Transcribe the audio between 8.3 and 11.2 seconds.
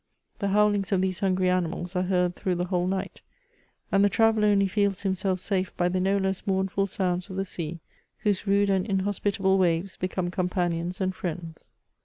rude and inhospitable waves become companions and